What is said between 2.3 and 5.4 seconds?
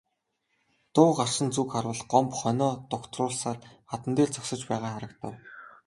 хонио дугтруулсаар хадан дээр зогсож байгаа харагдав.